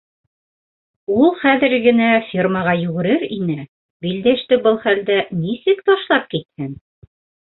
-Ул 1.15 1.33
хәҙер 1.41 1.73
генә 1.83 2.05
фермаға 2.29 2.71
йүгерер 2.85 3.25
ине- 3.37 3.57
Билдәште 4.05 4.59
был 4.63 4.81
хәлдә 4.87 5.19
нисек 5.43 5.85
ташлап 5.91 6.25
китһен?! 6.33 6.73